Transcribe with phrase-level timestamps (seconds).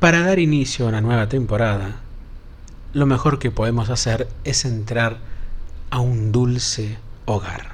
[0.00, 1.96] Para dar inicio a una nueva temporada,
[2.94, 5.18] lo mejor que podemos hacer es entrar
[5.90, 7.72] a un dulce hogar.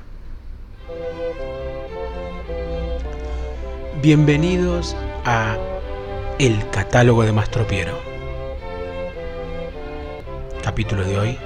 [4.03, 5.57] Bienvenidos a
[6.41, 7.97] El catálogo de Mastropiero.
[10.65, 11.39] Capítulo de hoy.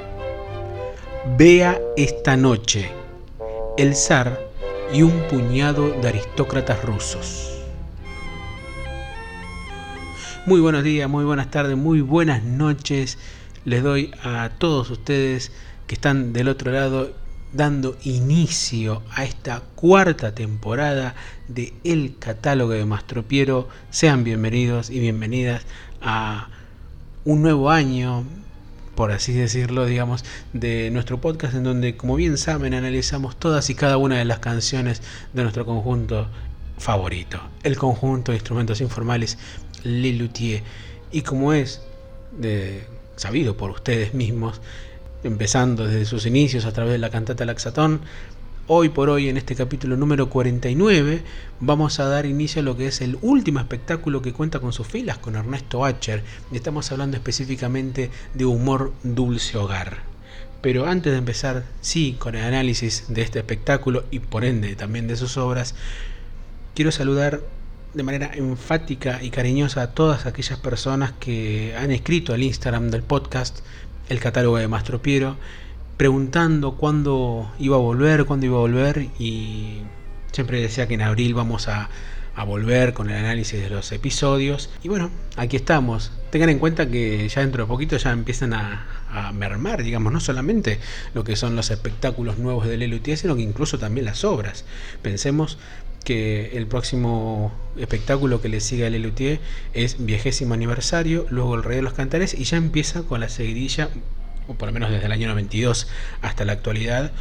[1.36, 2.90] Vea esta noche
[3.76, 4.40] el zar
[4.94, 7.59] y un puñado de aristócratas rusos.
[10.46, 13.18] Muy buenos días, muy buenas tardes, muy buenas noches.
[13.66, 15.52] Les doy a todos ustedes
[15.86, 17.12] que están del otro lado
[17.52, 21.14] dando inicio a esta cuarta temporada
[21.48, 23.68] de El Catálogo de Mastropiero.
[23.90, 25.66] Sean bienvenidos y bienvenidas
[26.00, 26.48] a
[27.26, 28.24] un nuevo año,
[28.94, 33.74] por así decirlo, digamos, de nuestro podcast en donde, como bien saben, analizamos todas y
[33.74, 35.02] cada una de las canciones
[35.34, 36.28] de nuestro conjunto
[36.80, 39.38] favorito, el conjunto de instrumentos informales
[39.84, 40.62] Lelutier.
[41.12, 41.82] Y como es
[43.16, 44.60] sabido por ustedes mismos,
[45.22, 48.00] empezando desde sus inicios a través de la cantata Laxatón,
[48.66, 51.22] hoy por hoy en este capítulo número 49
[51.60, 54.86] vamos a dar inicio a lo que es el último espectáculo que cuenta con sus
[54.86, 56.22] filas con Ernesto Acher.
[56.52, 59.98] Estamos hablando específicamente de humor dulce hogar.
[60.62, 65.08] Pero antes de empezar, sí, con el análisis de este espectáculo y por ende también
[65.08, 65.74] de sus obras,
[66.80, 67.42] quiero saludar
[67.92, 73.02] de manera enfática y cariñosa a todas aquellas personas que han escrito al Instagram del
[73.02, 73.58] podcast,
[74.08, 75.36] el catálogo de Mastro Piero,
[75.98, 79.82] preguntando cuándo iba a volver, cuándo iba a volver y
[80.32, 81.90] siempre decía que en abril vamos a,
[82.46, 84.70] volver con el análisis de los episodios.
[84.82, 86.10] Y bueno, aquí estamos.
[86.30, 90.20] Tengan en cuenta que ya dentro de poquito ya empiezan a, a mermar, digamos, no
[90.20, 90.80] solamente
[91.12, 94.64] lo que son los espectáculos nuevos del LUT, sino que incluso también las obras.
[95.02, 95.58] Pensemos
[96.04, 99.40] que el próximo espectáculo que le sigue al Lelutier
[99.74, 103.90] es vigésimo aniversario, luego el Rey de los Cantares y ya empieza con la seguidilla,
[104.48, 105.88] o por lo menos desde el año 92
[106.22, 107.12] hasta la actualidad,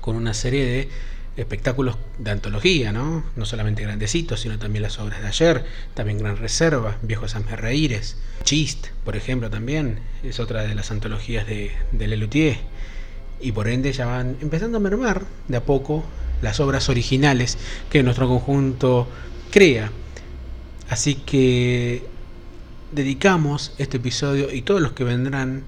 [0.00, 0.88] con una serie de
[1.36, 3.24] espectáculos de antología, ¿no?
[3.36, 5.64] No solamente grandecitos, sino también las obras de ayer,
[5.94, 11.72] también Gran Reserva, Viejos Reíres, Chist, por ejemplo, también es otra de las antologías de,
[11.92, 12.58] de Lelutier.
[13.40, 16.04] Y por ende ya van empezando a mermar de a poco
[16.42, 17.58] las obras originales
[17.90, 19.08] que nuestro conjunto
[19.50, 19.90] crea.
[20.88, 22.04] Así que
[22.92, 25.64] dedicamos este episodio y todos los que vendrán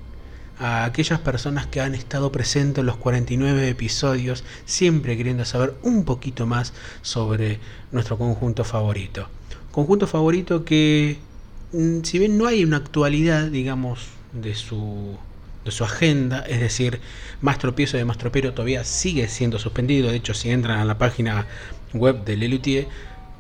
[0.58, 6.04] a aquellas personas que han estado presentes en los 49 episodios, siempre queriendo saber un
[6.04, 7.58] poquito más sobre
[7.92, 9.26] nuestro conjunto favorito.
[9.72, 11.19] Conjunto favorito que,
[11.72, 15.16] mm, si bien no hay una actualidad, digamos, de su
[15.65, 17.00] de su agenda, es decir,
[17.41, 21.47] Más Tropiezo de Mastropero todavía sigue siendo suspendido, de hecho si entran a la página
[21.93, 22.88] web de Lelutier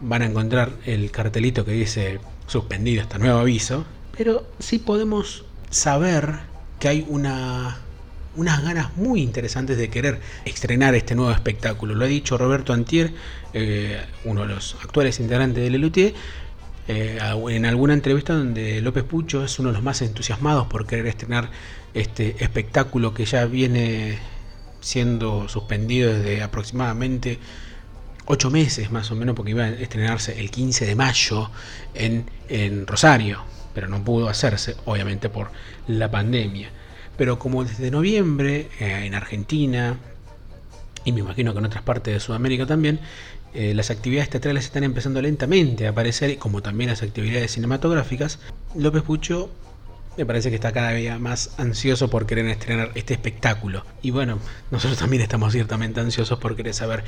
[0.00, 3.84] van a encontrar el cartelito que dice suspendido hasta nuevo aviso,
[4.16, 6.40] pero sí podemos saber
[6.78, 7.78] que hay una
[8.36, 11.94] unas ganas muy interesantes de querer estrenar este nuevo espectáculo.
[11.94, 13.12] Lo ha dicho Roberto Antier,
[13.52, 16.14] eh, uno de los actuales integrantes de Lelutier,
[16.88, 17.18] eh,
[17.50, 21.50] en alguna entrevista donde López Pucho es uno de los más entusiasmados por querer estrenar
[21.94, 24.18] este espectáculo que ya viene
[24.80, 27.38] siendo suspendido desde aproximadamente
[28.26, 31.50] ocho meses más o menos porque iba a estrenarse el 15 de mayo
[31.94, 33.42] en, en Rosario,
[33.74, 35.50] pero no pudo hacerse obviamente por
[35.86, 36.70] la pandemia.
[37.16, 39.98] Pero como desde noviembre eh, en Argentina,
[41.04, 43.00] y me imagino que en otras partes de Sudamérica también,
[43.54, 48.38] eh, las actividades teatrales están empezando lentamente a aparecer, como también las actividades cinematográficas,
[48.74, 49.50] López Pucho
[50.16, 53.84] me parece que está cada día más ansioso por querer estrenar este espectáculo.
[54.02, 54.38] Y bueno,
[54.70, 57.04] nosotros también estamos ciertamente ansiosos por querer saber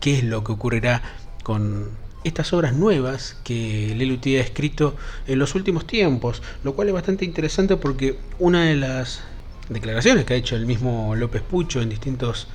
[0.00, 1.02] qué es lo que ocurrirá
[1.42, 1.90] con
[2.24, 4.96] estas obras nuevas que Lelutier ha escrito
[5.26, 9.20] en los últimos tiempos, lo cual es bastante interesante porque una de las
[9.68, 12.48] declaraciones que ha hecho el mismo López Pucho en distintos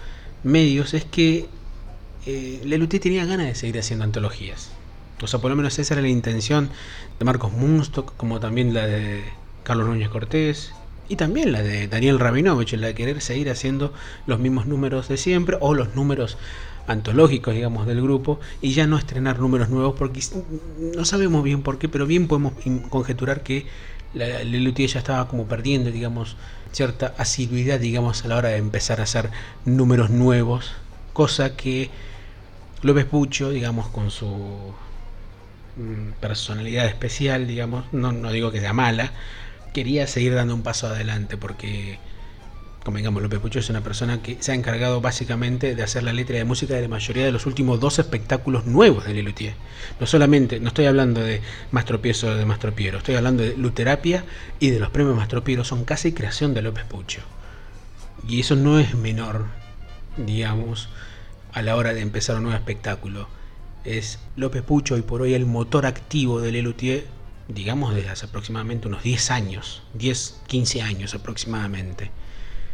[0.43, 1.47] medios es que
[2.25, 4.71] eh, tenía ganas de seguir haciendo antologías.
[5.21, 6.69] O sea, por lo menos esa era la intención
[7.19, 9.23] de Marcos Munstock, como también la de
[9.63, 10.73] Carlos Núñez Cortés
[11.07, 13.93] y también la de Daniel Rabinovich, la de querer seguir haciendo
[14.27, 16.37] los mismos números de siempre o los números
[16.87, 20.21] antológicos, digamos, del grupo y ya no estrenar números nuevos porque
[20.95, 22.53] no sabemos bien por qué, pero bien podemos
[22.89, 23.65] conjeturar que
[24.13, 26.35] Lelutier ya estaba como perdiendo, digamos,
[26.71, 29.29] cierta asiduidad, digamos, a la hora de empezar a hacer
[29.65, 30.73] números nuevos,
[31.13, 31.89] cosa que
[32.83, 34.27] López Pucho, digamos, con su
[35.77, 39.13] mm, personalidad especial, digamos, no, digo que sea mala,
[39.73, 41.97] quería seguir dando un paso adelante porque
[42.83, 46.35] convengamos, López Pucho es una persona que se ha encargado básicamente de hacer la letra
[46.35, 49.53] de música de la mayoría de los últimos dos espectáculos nuevos de Lelutier.
[50.01, 51.41] No solamente, no estoy hablando de
[51.71, 54.25] Mastropieso o de Mastropiero, estoy hablando de Luterapia
[54.59, 57.21] y de los premios Mastropiero, son casi creación de López Pucho.
[58.27, 59.45] Y eso no es menor,
[60.17, 60.89] digamos,
[61.53, 63.27] a la hora de empezar un nuevo espectáculo.
[63.85, 67.05] Es López Pucho y por hoy el motor activo de Lelutier,
[67.47, 72.11] digamos desde hace aproximadamente unos 10 años, 10, 15 años aproximadamente.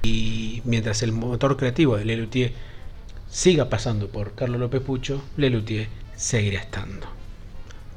[0.03, 2.53] Y mientras el motor creativo de Lelutier
[3.29, 7.07] siga pasando por Carlos López Pucho, Lelutier seguirá estando.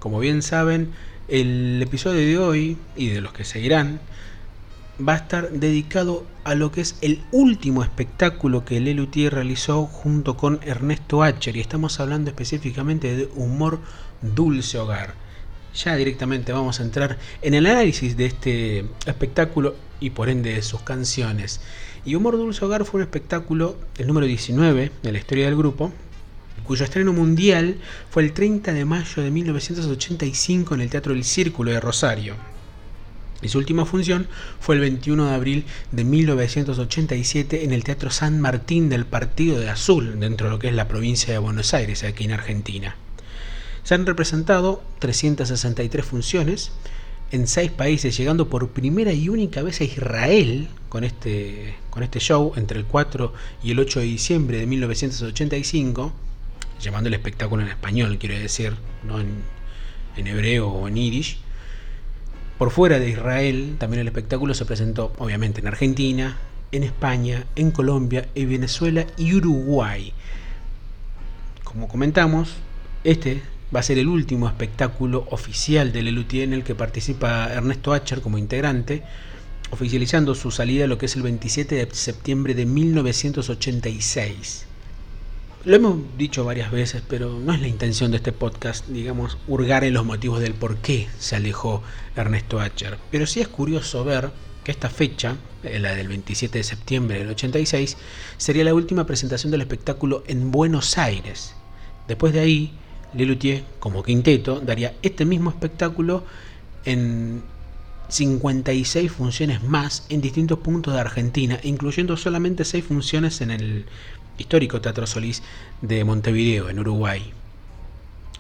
[0.01, 0.93] Como bien saben,
[1.29, 4.01] el episodio de hoy y de los que seguirán
[5.07, 10.37] va a estar dedicado a lo que es el último espectáculo que Lelutier realizó junto
[10.37, 13.81] con Ernesto Acher y estamos hablando específicamente de humor
[14.21, 15.15] dulce hogar.
[15.75, 20.63] Ya directamente vamos a entrar en el análisis de este espectáculo y por ende de
[20.63, 21.61] sus canciones.
[22.05, 25.93] Y Humor Dulce Hogar fue un espectáculo, el número 19 de la historia del grupo,
[26.65, 27.77] cuyo estreno mundial
[28.11, 32.52] fue el 30 de mayo de 1985 en el Teatro El Círculo de Rosario.
[33.43, 34.29] Y su última función
[34.61, 39.69] fue el 21 de abril de 1987 en el Teatro San Martín del Partido de
[39.69, 42.97] Azul, dentro de lo que es la provincia de Buenos Aires, aquí en Argentina.
[43.83, 46.71] Se han representado 363 funciones
[47.33, 52.21] en seis países, llegando por primera y única vez a Israel con este, con este
[52.21, 53.33] show entre el 4
[53.65, 56.13] y el 8 de diciembre de 1985,
[56.81, 59.43] llamando el espectáculo en español, quiero decir, no en,
[60.17, 61.39] en hebreo o en irish.
[62.63, 66.39] Por fuera de Israel, también el espectáculo se presentó obviamente en Argentina,
[66.71, 70.13] en España, en Colombia, en Venezuela y Uruguay.
[71.65, 72.55] Como comentamos,
[73.03, 73.43] este
[73.75, 78.21] va a ser el último espectáculo oficial del Lelutier en el que participa Ernesto Acher
[78.21, 79.03] como integrante,
[79.73, 84.67] oficializando su salida lo que es el 27 de septiembre de 1986.
[85.65, 89.85] Lo hemos dicho varias veces, pero no es la intención de este podcast, digamos, hurgar
[89.85, 91.85] en los motivos del por qué se alejó
[92.17, 92.99] Ernesto Acher.
[93.13, 94.33] Pero sí es curioso ver
[94.65, 97.97] que esta fecha, eh, la del 27 de septiembre del 86,
[98.39, 101.55] sería la última presentación del espectáculo en Buenos Aires.
[102.09, 102.73] Después de ahí,
[103.15, 106.25] Lelutier, como quinteto, daría este mismo espectáculo
[106.85, 107.45] en
[108.09, 113.87] 56 funciones más en distintos puntos de Argentina, incluyendo solamente 6 funciones en el
[114.39, 115.43] histórico Teatro Solís
[115.81, 117.33] de Montevideo, en Uruguay.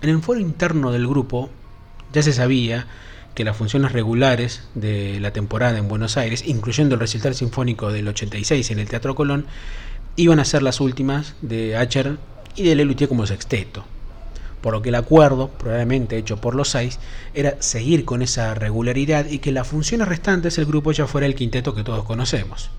[0.01, 1.51] En el foro interno del grupo
[2.13, 2.87] ya se sabía
[3.35, 8.09] que las funciones regulares de la temporada en Buenos Aires, incluyendo el recital sinfónico del
[8.09, 9.47] 86 en el Teatro Colón,
[10.17, 12.19] iban a ser las últimas de Acher
[12.57, 13.85] y de Lelutier como sexteto
[14.63, 16.99] por lo que el acuerdo, probablemente hecho por los seis,
[17.35, 21.35] era seguir con esa regularidad y que las funciones restantes el grupo ya fuera el
[21.35, 22.71] quinteto que todos conocemos.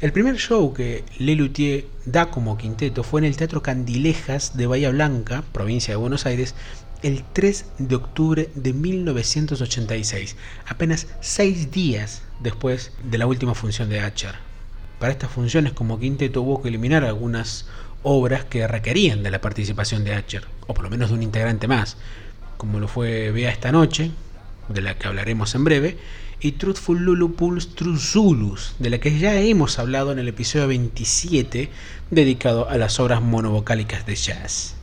[0.00, 4.90] El primer show que Lelutier da como quinteto fue en el Teatro Candilejas de Bahía
[4.90, 6.54] Blanca, provincia de Buenos Aires,
[7.02, 10.36] el 3 de octubre de 1986,
[10.68, 14.36] apenas seis días después de la última función de Acher.
[15.00, 17.66] Para estas funciones como quinteto hubo que eliminar algunas
[18.04, 21.66] obras que requerían de la participación de Acher, o por lo menos de un integrante
[21.66, 21.96] más,
[22.56, 24.12] como lo fue Vea esta noche,
[24.68, 25.98] de la que hablaremos en breve,
[26.40, 31.70] y Truthful Lulu Pulse Zulus, de la que ya hemos hablado en el episodio 27,
[32.10, 34.74] dedicado a las obras monovocálicas de jazz.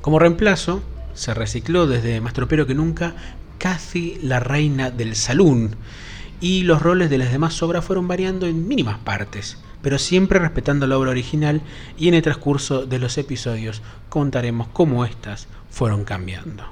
[0.00, 0.82] Como reemplazo,
[1.14, 3.14] se recicló desde Más Tropero que nunca
[3.58, 5.76] Cathy la Reina del Salón,
[6.40, 10.86] y los roles de las demás obras fueron variando en mínimas partes pero siempre respetando
[10.86, 11.60] la obra original
[11.98, 16.64] y en el transcurso de los episodios contaremos cómo éstas fueron cambiando.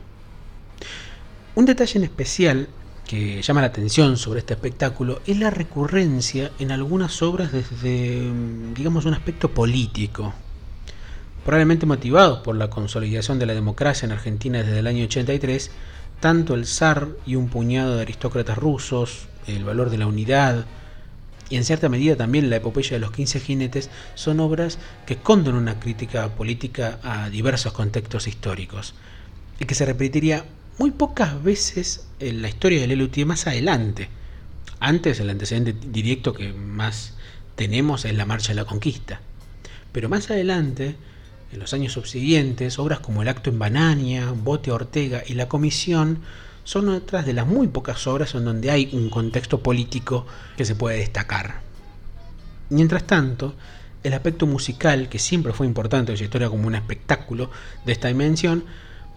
[1.56, 2.68] Un detalle en especial
[3.10, 8.22] que llama la atención sobre este espectáculo es la recurrencia en algunas obras desde,
[8.76, 10.32] digamos, un aspecto político.
[11.44, 15.72] Probablemente motivados por la consolidación de la democracia en Argentina desde el año 83,
[16.20, 20.66] tanto el zar y un puñado de aristócratas rusos, el valor de la unidad,
[21.48, 25.56] y en cierta medida también la epopeya de los 15 jinetes son obras que esconden
[25.56, 28.94] una crítica política a diversos contextos históricos
[29.58, 30.44] y que se repetiría
[30.80, 34.08] muy pocas veces en la historia de Lelutier más adelante.
[34.78, 37.18] Antes el antecedente directo que más
[37.54, 39.20] tenemos es la Marcha de la Conquista.
[39.92, 40.96] Pero más adelante,
[41.52, 46.20] en los años subsiguientes, obras como El Acto en Banania, Bote Ortega y La Comisión
[46.64, 50.76] son otras de las muy pocas obras en donde hay un contexto político que se
[50.76, 51.60] puede destacar.
[52.70, 53.54] Mientras tanto,
[54.02, 57.50] el aspecto musical, que siempre fue importante en la historia como un espectáculo
[57.84, 58.64] de esta dimensión,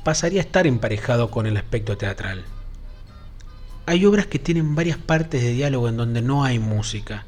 [0.04, 2.44] pasaría a estar emparejado con el aspecto teatral.
[3.86, 7.26] Hay obras que tienen varias partes de diálogo en donde no hay música,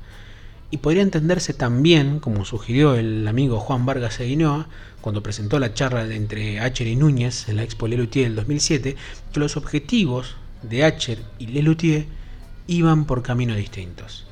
[0.71, 4.67] y podría entenderse también, como sugirió el amigo Juan Vargas Eguinoa,
[4.99, 8.95] cuando presentó la charla entre Acher y Núñez en la Expo Lelutier del 2007,
[9.31, 12.07] que los objetivos de Acher y Lelutier
[12.67, 14.25] iban por caminos distintos.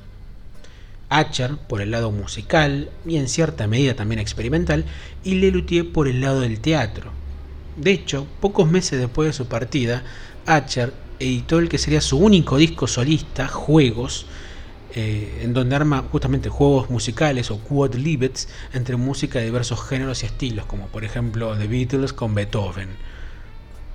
[1.09, 4.85] Acher por el lado musical y en cierta medida también experimental,
[5.23, 7.11] y Lelutier por el lado del teatro.
[7.75, 10.03] De hecho, pocos meses después de su partida,
[10.45, 14.27] Acher editó el que sería su único disco solista, Juegos,
[14.95, 20.27] eh, en donde arma justamente juegos musicales o quadlibets entre música de diversos géneros y
[20.27, 22.89] estilos, como por ejemplo The Beatles con Beethoven.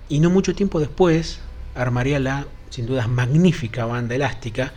[0.08, 1.38] Y no mucho tiempo después
[1.76, 4.72] armaría la, sin dudas, magnífica banda elástica,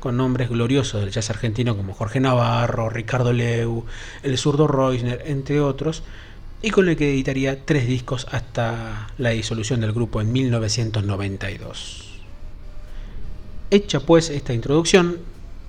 [0.00, 3.84] con nombres gloriosos del jazz argentino como Jorge Navarro, Ricardo Leu,
[4.22, 6.04] el zurdo Reusner, entre otros,
[6.62, 12.04] y con el que editaría tres discos hasta la disolución del grupo en 1992.
[13.70, 15.18] Hecha pues esta introducción,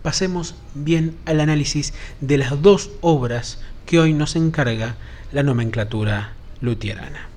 [0.02, 4.96] pasemos bien al análisis de las dos obras que hoy nos encarga
[5.32, 7.28] la nomenclatura luterana.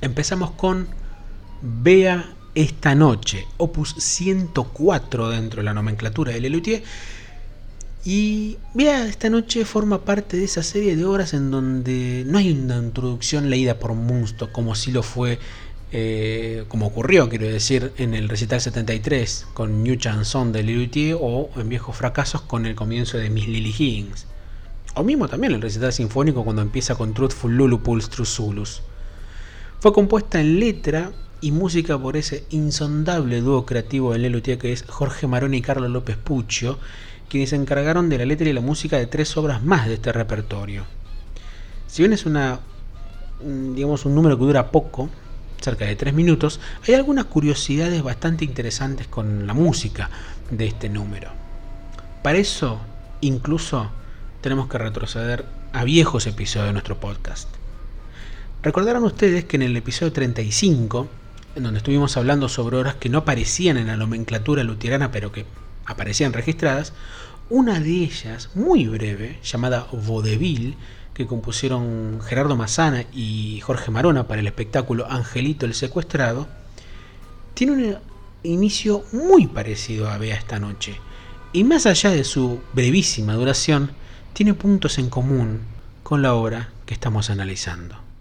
[0.00, 0.88] Empezamos con
[1.62, 6.82] Vea esta noche, opus 104 dentro de la nomenclatura de Lelutier.
[8.04, 12.50] Y Vea esta noche forma parte de esa serie de obras en donde no hay
[12.50, 15.38] una introducción leída por Munsto, como si lo fue
[15.94, 21.50] eh, como ocurrió, quiero decir, en el recital 73 con New Chanson de Lilutier o
[21.54, 24.26] en Viejos Fracasos con el comienzo de Miss Lily Higgins.
[24.94, 28.80] O mismo también el recital sinfónico cuando empieza con Truthful Lulupuls Trusulus.
[29.80, 34.84] Fue compuesta en letra y música por ese insondable dúo creativo de Lelutier que es
[34.88, 36.78] Jorge Maroni y Carlos López Puccio,
[37.32, 40.12] quienes se encargaron de la letra y la música de tres obras más de este
[40.12, 40.84] repertorio.
[41.86, 42.60] Si bien es una
[43.40, 45.08] digamos un número que dura poco,
[45.58, 50.10] cerca de tres minutos, hay algunas curiosidades bastante interesantes con la música
[50.50, 51.30] de este número.
[52.22, 52.80] Para eso,
[53.22, 53.90] incluso,
[54.42, 57.48] tenemos que retroceder a viejos episodios de nuestro podcast.
[58.62, 61.08] Recordarán ustedes que en el episodio 35,
[61.56, 65.46] en donde estuvimos hablando sobre obras que no aparecían en la nomenclatura luterana, pero que
[65.86, 66.92] aparecían registradas,
[67.50, 70.76] una de ellas, muy breve, llamada Vaudeville,
[71.14, 76.48] que compusieron Gerardo Mazana y Jorge Marona para el espectáculo Angelito el Secuestrado,
[77.54, 77.96] tiene un
[78.42, 80.98] inicio muy parecido a Vea esta noche,
[81.52, 83.90] y más allá de su brevísima duración,
[84.32, 85.60] tiene puntos en común
[86.02, 88.11] con la obra que estamos analizando.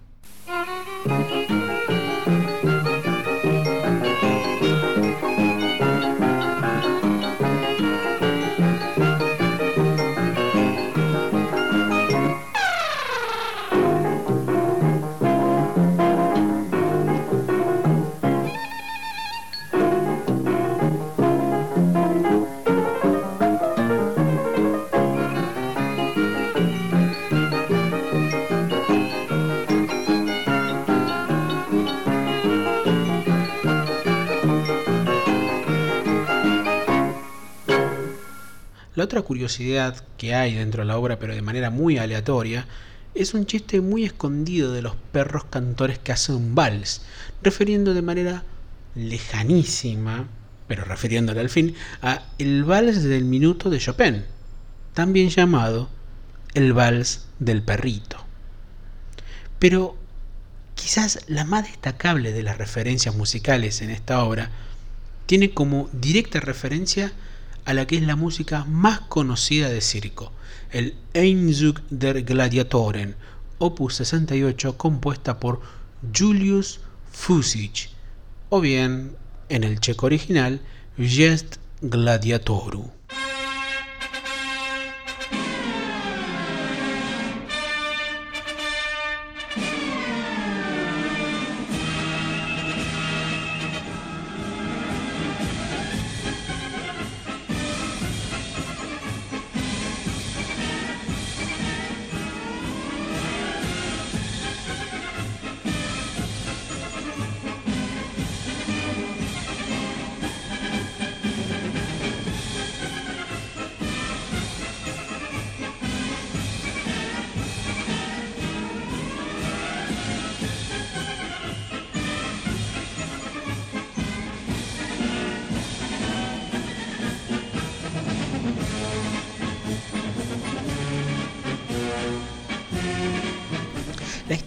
[39.12, 42.66] Otra curiosidad que hay dentro de la obra, pero de manera muy aleatoria,
[43.14, 47.02] es un chiste muy escondido de los perros cantores que hacen un vals,
[47.44, 48.46] refiriendo de manera
[48.96, 50.30] lejanísima,
[50.70, 54.24] pero refiriéndole al fin, a el vals del minuto de Chopin,
[54.94, 55.90] también llamado
[56.54, 58.16] el vals del perrito.
[59.60, 59.98] Pero
[60.76, 64.52] quizás la más destacable de las referencias musicales en esta obra
[65.26, 67.12] tiene como directa referencia
[67.66, 70.32] a la que es la música más conocida de circo,
[70.72, 73.16] el Einzug der Gladiatoren,
[73.58, 75.62] opus 68, compuesta por
[76.16, 76.80] Julius
[77.12, 77.90] Fusich,
[78.50, 79.16] o bien,
[79.50, 80.62] en el checo original,
[80.98, 82.92] Jest Gladiatoru.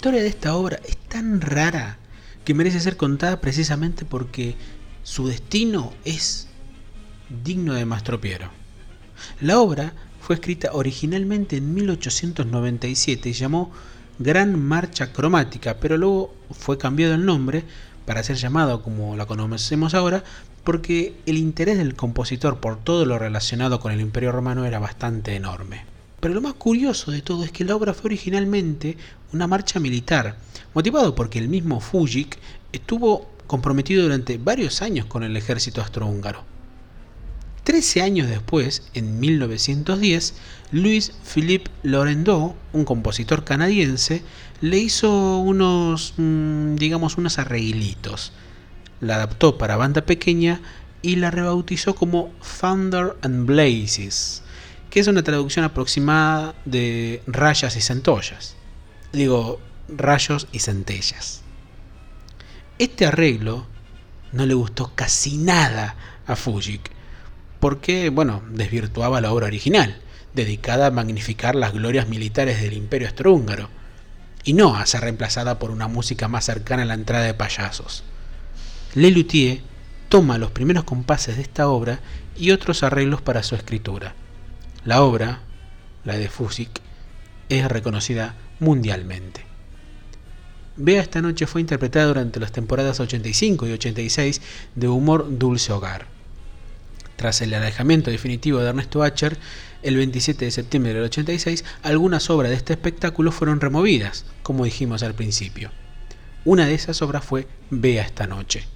[0.04, 1.96] Historia de esta obra es tan rara
[2.44, 4.54] que merece ser contada precisamente porque
[5.02, 6.46] su destino es
[7.42, 8.50] digno de Mastropiero.
[9.40, 13.72] La obra fue escrita originalmente en 1897 y llamó
[14.18, 17.64] Gran Marcha Cromática, pero luego fue cambiado el nombre
[18.04, 20.22] para ser llamado como la conocemos ahora,
[20.64, 25.34] porque el interés del compositor por todo lo relacionado con el Imperio Romano era bastante
[25.34, 25.93] enorme.
[26.24, 28.96] Pero lo más curioso de todo es que la obra fue originalmente
[29.34, 30.38] una marcha militar,
[30.72, 32.38] motivado porque el mismo Fujik
[32.72, 36.42] estuvo comprometido durante varios años con el ejército austrohúngaro.
[37.62, 40.32] Trece años después, en 1910,
[40.72, 44.22] Louis Philippe Lorendot, un compositor canadiense,
[44.62, 48.32] le hizo unos, mm, digamos, unos arreglitos.
[49.02, 50.62] La adaptó para banda pequeña
[51.02, 54.42] y la rebautizó como Thunder and Blazes,
[54.94, 58.54] que es una traducción aproximada de rayas y centollas.
[59.12, 59.58] Digo,
[59.88, 61.42] rayos y centellas.
[62.78, 63.66] Este arreglo
[64.30, 65.96] no le gustó casi nada
[66.28, 66.92] a Fujik,
[67.58, 70.00] porque, bueno, desvirtuaba la obra original,
[70.32, 73.70] dedicada a magnificar las glorias militares del Imperio Austrohúngaro,
[74.44, 78.04] y no a ser reemplazada por una música más cercana a la entrada de payasos.
[78.94, 79.60] Lelutier
[80.08, 81.98] toma los primeros compases de esta obra
[82.36, 84.14] y otros arreglos para su escritura.
[84.84, 85.40] La obra,
[86.04, 86.68] la de Fujik,
[87.48, 89.40] es reconocida mundialmente.
[90.76, 94.42] Vea esta noche fue interpretada durante las temporadas 85 y 86
[94.74, 96.06] de Humor Dulce Hogar.
[97.16, 99.38] Tras el alejamiento definitivo de Ernesto Acher,
[99.82, 105.02] el 27 de septiembre del 86, algunas obras de este espectáculo fueron removidas, como dijimos
[105.02, 105.70] al principio.
[106.44, 108.66] Una de esas obras fue Vea esta noche.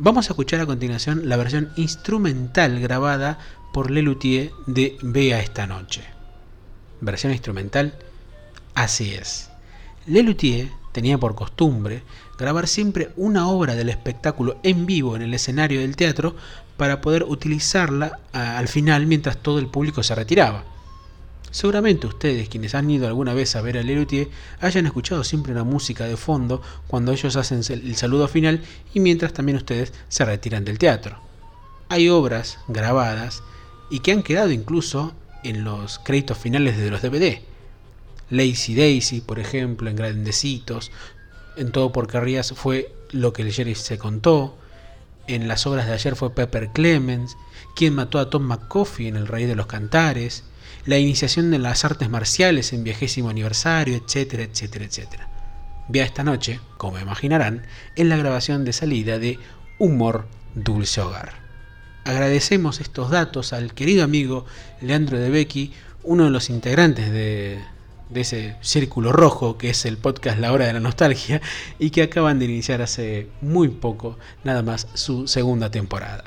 [0.00, 3.38] Vamos a escuchar a continuación la versión instrumental grabada
[3.72, 6.02] por Lelutier de Vea esta noche.
[7.00, 7.94] Versión instrumental,
[8.74, 9.50] así es.
[10.06, 12.02] Lelutier tenía por costumbre
[12.38, 16.34] grabar siempre una obra del espectáculo en vivo en el escenario del teatro
[16.76, 20.64] para poder utilizarla al final mientras todo el público se retiraba.
[21.50, 24.28] Seguramente ustedes, quienes han ido alguna vez a ver a Lelutier,
[24.60, 29.32] hayan escuchado siempre una música de fondo cuando ellos hacen el saludo final y mientras
[29.32, 31.18] también ustedes se retiran del teatro.
[31.88, 33.42] Hay obras grabadas
[33.90, 37.40] y que han quedado incluso en los créditos finales de los DVD.
[38.30, 40.90] Lazy Daisy, por ejemplo, en Grandecitos,
[41.56, 44.58] en Todo por Carrías fue lo que el sheriff se contó,
[45.26, 47.36] en las obras de ayer fue Pepper Clemens,
[47.76, 50.44] quien mató a Tom McCoffey en El Rey de los Cantares,
[50.86, 55.28] la iniciación de las artes marciales en viajésimo aniversario, etcétera, etcétera, etcétera.
[55.88, 59.38] Vea esta noche, como imaginarán, en la grabación de salida de
[59.78, 61.47] Humor Dulce Hogar.
[62.04, 64.46] Agradecemos estos datos al querido amigo
[64.80, 67.62] Leandro de Becky, uno de los integrantes de,
[68.14, 71.42] ese círculo rojo que es el podcast La Hora de la Nostalgia
[71.78, 76.24] y que acaban de iniciar hace muy poco nada más su segunda temporada.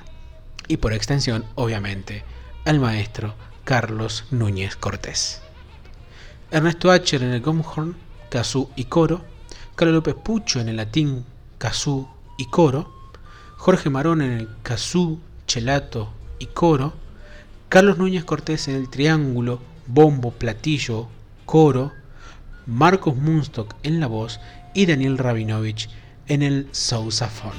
[0.67, 2.23] Y por extensión, obviamente,
[2.65, 5.41] al maestro Carlos Núñez Cortés.
[6.51, 7.95] Ernesto Acher en el Gomhorn,
[8.29, 9.23] kazoo y coro,
[9.75, 11.25] Carlos López Pucho en el latín
[11.57, 12.93] kazoo y coro,
[13.57, 15.19] Jorge Marón en el kazoo,
[16.39, 16.93] y coro,
[17.67, 21.09] Carlos Núñez Cortés en el triángulo, bombo, platillo,
[21.45, 21.91] coro,
[22.65, 24.39] Marcos Munstock en la voz
[24.73, 25.89] y Daniel Rabinovich
[26.27, 27.51] en el sousafón.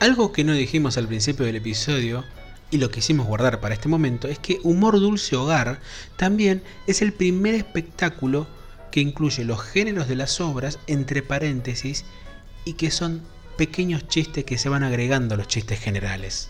[0.00, 2.24] Algo que no dijimos al principio del episodio
[2.70, 5.78] y lo quisimos guardar para este momento es que Humor Dulce Hogar
[6.16, 8.46] también es el primer espectáculo
[8.90, 12.06] que incluye los géneros de las obras entre paréntesis
[12.64, 13.20] y que son
[13.58, 16.48] pequeños chistes que se van agregando a los chistes generales.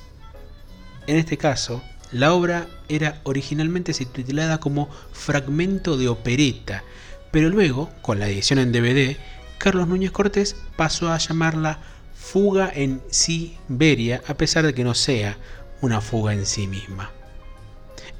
[1.08, 1.82] En este caso,
[2.12, 6.84] la obra era originalmente titulada como Fragmento de Opereta,
[7.32, 9.16] pero luego, con la edición en DVD,
[9.58, 11.80] Carlos Núñez Cortés pasó a llamarla
[12.20, 15.36] Fuga en Siberia, a pesar de que no sea
[15.80, 17.10] una fuga en sí misma.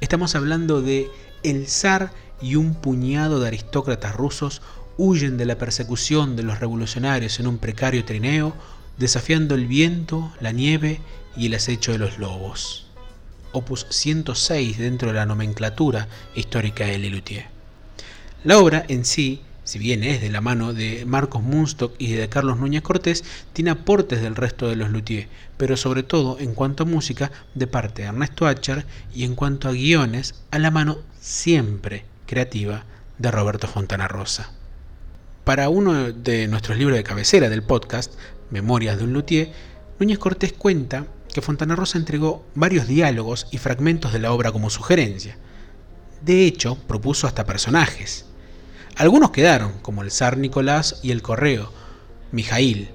[0.01, 1.09] Estamos hablando de
[1.43, 2.11] el zar
[2.41, 4.61] y un puñado de aristócratas rusos
[4.97, 8.53] huyen de la persecución de los revolucionarios en un precario trineo,
[8.97, 10.99] desafiando el viento, la nieve
[11.37, 12.87] y el acecho de los lobos.
[13.53, 17.45] Opus 106 dentro de la nomenclatura histórica de Lelutier.
[18.43, 22.27] La obra en sí si bien es de la mano de Marcos Munstock y de
[22.27, 26.83] Carlos Núñez Cortés, tiene aportes del resto de los luthiers, pero sobre todo en cuanto
[26.83, 30.97] a música de parte de Ernesto Acher y en cuanto a guiones a la mano
[31.21, 32.83] siempre creativa
[33.17, 34.51] de Roberto Fontana Rosa.
[35.45, 38.15] Para uno de nuestros libros de cabecera del podcast,
[38.49, 39.53] Memorias de un luthier,
[40.01, 44.69] Núñez Cortés cuenta que Fontana Rosa entregó varios diálogos y fragmentos de la obra como
[44.69, 45.37] sugerencia.
[46.21, 48.25] De hecho, propuso hasta personajes.
[48.95, 51.71] Algunos quedaron, como el zar Nicolás y el correo,
[52.31, 52.89] Mijail.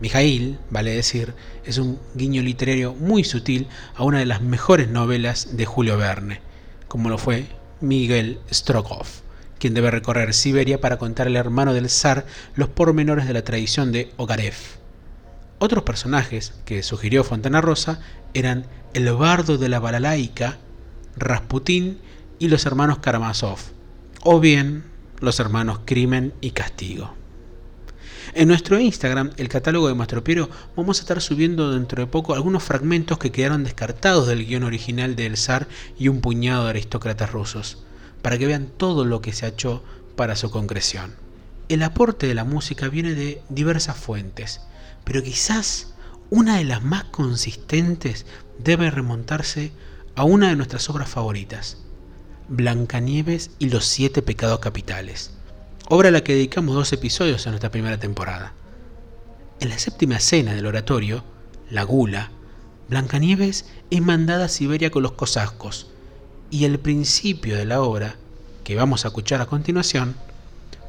[0.00, 5.56] Mijail, vale decir, es un guiño literario muy sutil a una de las mejores novelas
[5.56, 6.40] de Julio Verne,
[6.86, 7.46] como lo fue
[7.80, 9.20] Miguel Strogoff,
[9.58, 13.92] quien debe recorrer Siberia para contar al hermano del zar los pormenores de la tradición
[13.92, 14.54] de Ogarev.
[15.58, 18.00] Otros personajes que sugirió Fontana Rosa
[18.34, 20.58] eran el bardo de la balalaica,
[21.16, 21.98] Rasputín
[22.38, 23.58] y los hermanos Karamazov,
[24.22, 24.84] o bien
[25.20, 27.14] los hermanos Crimen y Castigo.
[28.34, 32.62] En nuestro Instagram, el catálogo de Mastropiero, vamos a estar subiendo dentro de poco algunos
[32.62, 35.66] fragmentos que quedaron descartados del guion original de El zar
[35.98, 37.84] y un puñado de aristócratas rusos,
[38.22, 39.82] para que vean todo lo que se hecho
[40.14, 41.14] para su concreción.
[41.68, 44.60] El aporte de la música viene de diversas fuentes,
[45.04, 45.94] pero quizás
[46.30, 48.26] una de las más consistentes
[48.58, 49.72] debe remontarse
[50.14, 51.78] a una de nuestras obras favoritas,
[52.50, 55.32] Blancanieves y los siete pecados capitales,
[55.90, 58.54] obra a la que dedicamos dos episodios en nuestra primera temporada.
[59.60, 61.24] En la séptima escena del oratorio,
[61.68, 62.30] La Gula,
[62.88, 65.88] Blancanieves es mandada a Siberia con los cosacos,
[66.50, 68.16] y el principio de la obra,
[68.64, 70.16] que vamos a escuchar a continuación,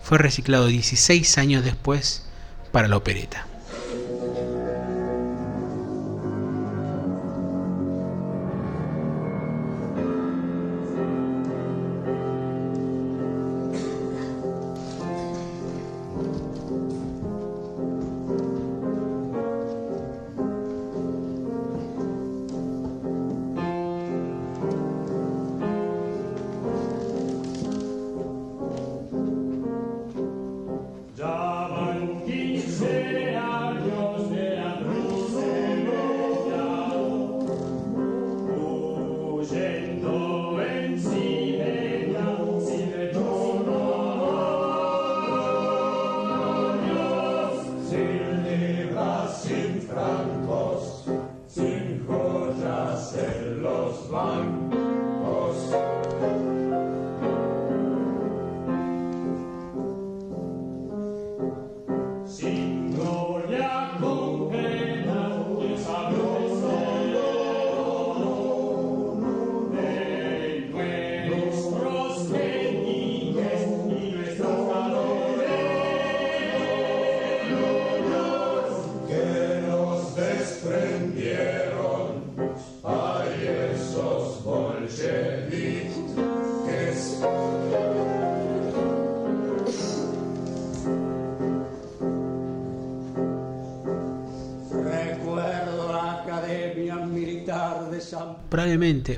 [0.02, 2.26] fue reciclado 16 años después
[2.72, 3.49] para la opereta.
[62.42, 62.79] You.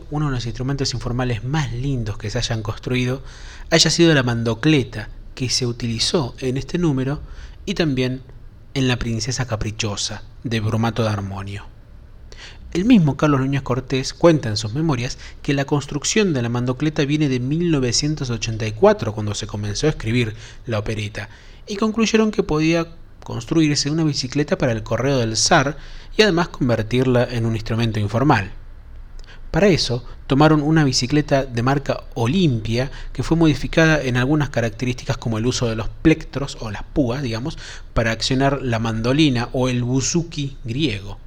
[0.10, 3.24] Uno de los instrumentos informales más lindos que se hayan construido
[3.70, 7.22] haya sido la mandocleta que se utilizó en este número
[7.66, 8.22] y también
[8.74, 11.64] en La Princesa Caprichosa de Brumato de Armonio.
[12.74, 17.06] El mismo Carlos Núñez Cortés cuenta en sus memorias que la construcción de la mandocleta
[17.06, 21.30] viene de 1984, cuando se comenzó a escribir la opereta,
[21.66, 22.88] y concluyeron que podía
[23.24, 25.78] construirse una bicicleta para el correo del zar
[26.18, 28.52] y además convertirla en un instrumento informal.
[29.52, 35.38] Para eso, tomaron una bicicleta de marca Olimpia que fue modificada en algunas características como
[35.38, 37.58] el uso de los plectros o las púas, digamos,
[37.94, 41.20] para accionar la mandolina o el buzuki griego.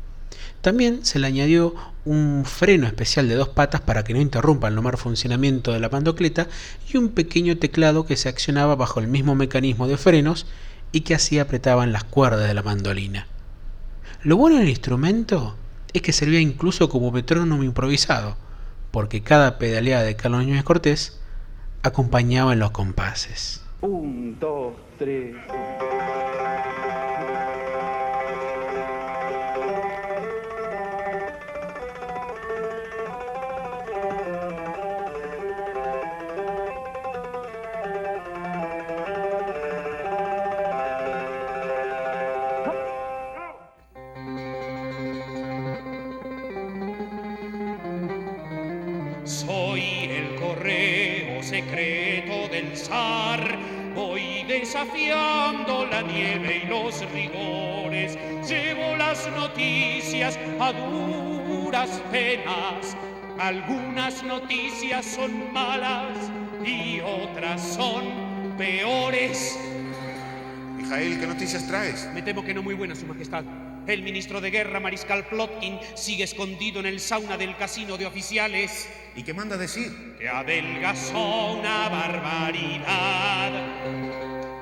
[0.62, 1.74] También se le añadió
[2.06, 5.90] un freno especial de dos patas para que no interrumpa el normal funcionamiento de la
[5.90, 6.48] pandocleta
[6.90, 10.46] y un pequeño teclado que se accionaba bajo el mismo mecanismo de frenos
[10.92, 13.26] y que así apretaban las cuerdas de la mandolina.
[14.22, 15.56] Lo bueno del instrumento
[15.94, 18.36] es que servía incluso como metrónomo improvisado,
[18.90, 21.20] porque cada pedaleada de Carlos Núñez Cortés
[21.82, 23.62] acompañaba en los compases.
[23.80, 25.36] Un, dos, tres.
[54.64, 58.16] Desafiando la nieve y los rigores.
[58.48, 62.96] Llevo las noticias a duras penas.
[63.38, 66.16] Algunas noticias son malas
[66.64, 69.58] y otras son peores.
[70.76, 72.08] Mijael, ¿qué noticias traes?
[72.14, 73.44] Me temo que no muy buenas, Su Majestad.
[73.86, 78.88] El ministro de Guerra, Mariscal Plotkin, sigue escondido en el sauna del casino de oficiales.
[79.16, 80.16] ¿Y qué manda decir?
[80.18, 83.52] Que adelgazó una barbaridad.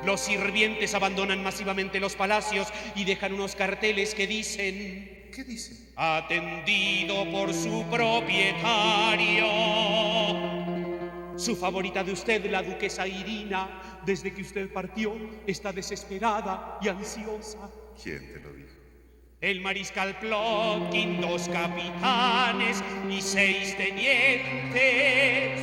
[0.04, 5.30] Los sirvientes abandonan masivamente los palacios y dejan unos carteles que dicen...
[5.34, 5.78] ¿Qué dicen?
[5.96, 9.46] Atendido por su propietario.
[11.38, 15.14] Su favorita de usted, la duquesa Irina, desde que usted partió,
[15.46, 17.70] está desesperada y ansiosa.
[18.02, 18.81] ¿Quién te lo dijo?
[19.42, 25.60] El mariscal Plotkin, dos capitanes y seis tenientes.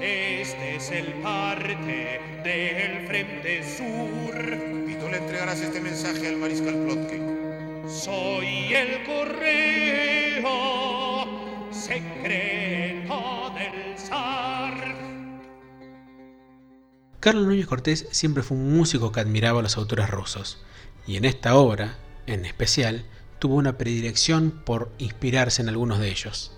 [0.00, 4.36] Este es el parte del Frente Sur.
[4.88, 7.88] ¿Y tú le entregarás este mensaje al mariscal Plotkin?
[7.88, 10.46] Soy el correo
[11.72, 14.94] secreto del zar.
[17.18, 20.64] Carlos Núñez Cortés siempre fue un músico que admiraba a los autores rusos,
[21.04, 23.04] y en esta obra, en especial,
[23.38, 26.52] tuvo una predilección por inspirarse en algunos de ellos.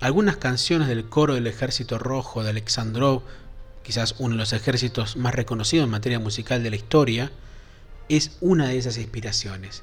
[0.00, 3.22] Algunas canciones del coro del Ejército Rojo de Alexandrov,
[3.82, 7.32] quizás uno de los ejércitos más reconocidos en materia musical de la historia,
[8.08, 9.82] es una de esas inspiraciones.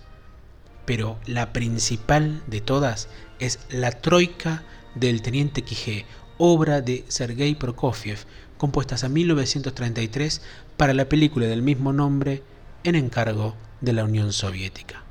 [0.85, 6.05] Pero la principal de todas es La Troika del Teniente Quijé,
[6.37, 8.19] obra de Sergei Prokofiev,
[8.57, 10.41] compuesta en 1933
[10.77, 12.43] para la película del mismo nombre
[12.83, 15.03] en encargo de la Unión Soviética.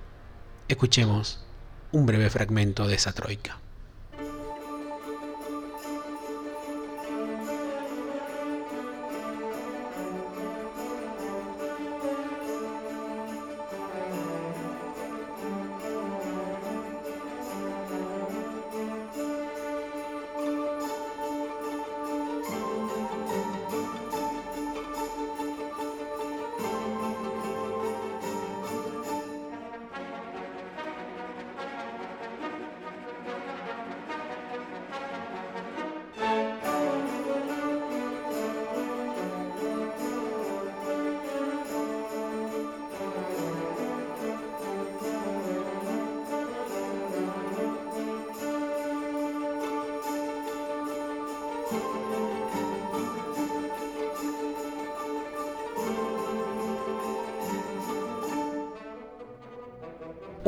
[0.69, 1.45] Escuchemos
[1.93, 3.59] un breve fragmento de esa troika.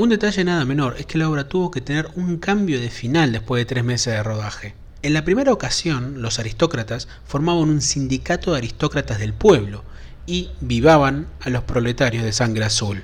[0.06, 3.32] Un detalle nada menor es que la obra tuvo que tener un cambio de final
[3.32, 4.76] después de tres meses de rodaje.
[5.02, 9.82] En la primera ocasión, los aristócratas formaban un sindicato de aristócratas del pueblo
[10.24, 13.02] y vivaban a los proletarios de sangre azul.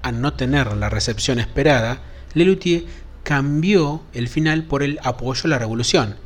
[0.00, 2.00] Al no tener la recepción esperada,
[2.32, 2.84] Lelutier
[3.22, 6.16] cambió el final por el apoyo a la revolución,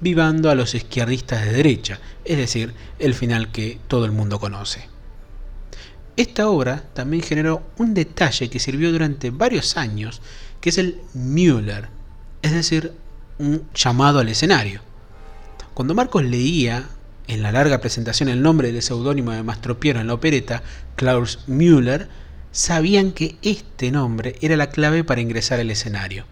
[0.00, 4.88] vivando a los izquierdistas de derecha, es decir, el final que todo el mundo conoce.
[6.18, 10.20] Esta obra también generó un detalle que sirvió durante varios años,
[10.60, 11.90] que es el Müller,
[12.42, 12.92] es decir,
[13.38, 14.80] un llamado al escenario.
[15.74, 16.88] Cuando Marcos leía
[17.28, 20.64] en la larga presentación el nombre del seudónimo de Mastropiero en la opereta,
[20.96, 22.08] Klaus Müller,
[22.50, 26.24] sabían que este nombre era la clave para ingresar al escenario.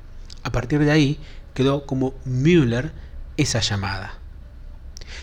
[0.43, 1.21] A partir de ahí
[1.55, 2.91] quedó como Müller
[3.37, 4.19] esa llamada.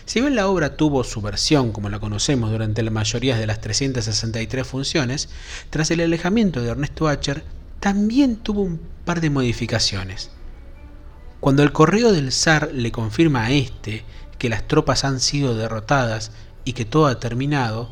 [0.06, 3.60] Si bien la obra tuvo su versión como la conocemos durante la mayoría de las
[3.60, 5.30] 363 funciones,
[5.70, 7.42] tras el alejamiento de Ernesto Acher,
[7.80, 10.30] también tuvo un par de modificaciones.
[11.40, 14.04] Cuando el correo del zar le confirma a este
[14.38, 16.32] que las tropas han sido derrotadas
[16.64, 17.90] y que todo ha terminado,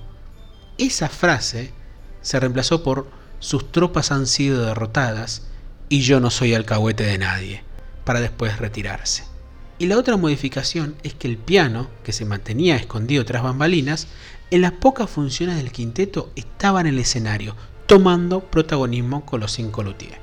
[0.78, 1.72] esa frase
[2.20, 5.42] se reemplazó por sus tropas han sido derrotadas
[5.88, 7.64] y yo no soy alcahuete de nadie,
[8.04, 9.31] para después retirarse.
[9.82, 14.06] Y la otra modificación es que el piano, que se mantenía escondido tras bambalinas,
[14.52, 19.82] en las pocas funciones del quinteto estaba en el escenario, tomando protagonismo con los cinco
[19.82, 20.18] luthiers.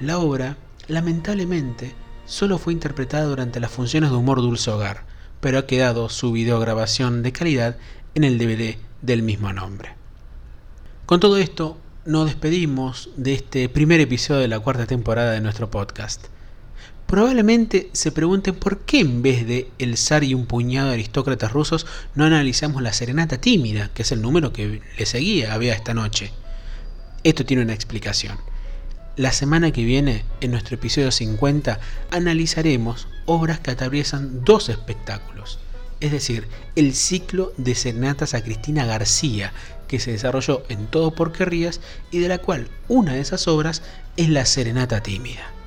[0.00, 0.56] La obra,
[0.88, 1.94] lamentablemente,
[2.26, 5.04] solo fue interpretada durante las funciones de humor dulce hogar,
[5.40, 7.76] pero ha quedado su videograbación de calidad
[8.16, 9.90] en el DVD del mismo nombre.
[11.06, 15.70] Con todo esto, nos despedimos de este primer episodio de la cuarta temporada de nuestro
[15.70, 16.26] podcast.
[17.10, 21.50] Probablemente se pregunten por qué en vez de El zar y un puñado de aristócratas
[21.50, 25.92] rusos no analizamos la serenata tímida, que es el número que le seguía había esta
[25.92, 26.30] noche.
[27.24, 28.38] Esto tiene una explicación.
[29.16, 31.80] La semana que viene, en nuestro episodio 50,
[32.12, 35.58] analizaremos obras que atraviesan dos espectáculos,
[35.98, 36.46] es decir,
[36.76, 39.52] el ciclo de serenatas a Cristina García,
[39.88, 41.80] que se desarrolló en Todo por Querrías
[42.12, 43.82] y de la cual una de esas obras
[44.16, 45.59] es la Serenata Tímida.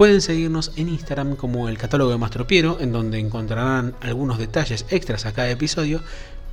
[0.00, 5.26] Pueden seguirnos en Instagram como el catálogo de Mastropiero, en donde encontrarán algunos detalles extras
[5.26, 6.00] a cada episodio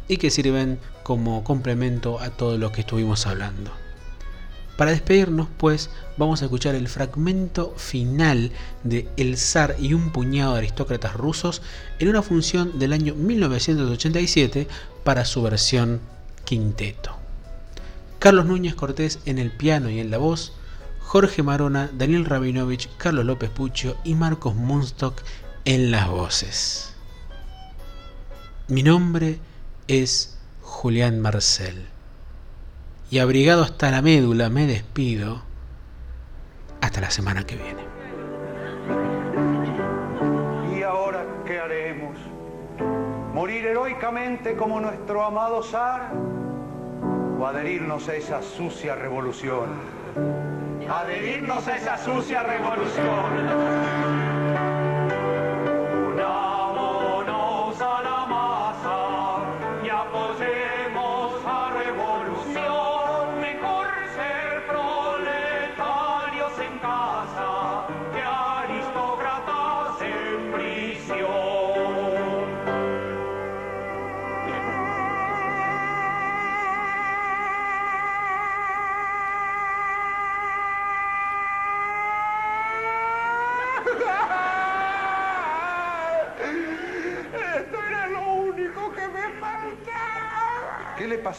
[0.10, 3.72] y que sirven como complemento a todo lo que estuvimos hablando.
[4.76, 8.52] Para despedirnos, pues, vamos a escuchar el fragmento final
[8.84, 11.62] de El zar y un puñado de aristócratas rusos
[12.00, 14.68] en una función del año 1987
[15.06, 16.02] para su versión
[16.44, 17.16] quinteto.
[18.20, 20.52] Carlos Núñez Cortés en el piano y en la voz,
[21.08, 25.22] Jorge Marona, Daniel Rabinovich, Carlos López Pucho y Marcos Munstock
[25.64, 26.98] en las voces.
[28.68, 29.40] Mi nombre
[29.88, 31.88] es Julián Marcel.
[33.10, 35.44] Y abrigado hasta la médula me despido.
[36.82, 37.84] Hasta la semana que viene.
[40.78, 42.18] ¿Y ahora qué haremos?
[43.34, 46.12] ¿Morir heroicamente como nuestro amado zar?
[47.40, 50.67] ¿O adherirnos a esa sucia revolución?
[50.90, 54.37] Adherirnos a esa sucia revolución.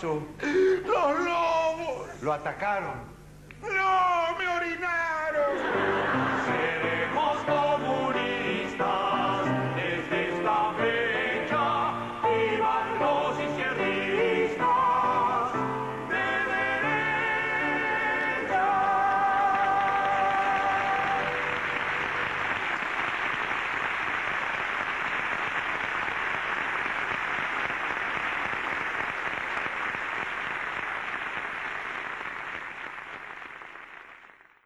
[0.03, 2.09] Los lobos.
[2.23, 3.18] ¿Lo atacaron?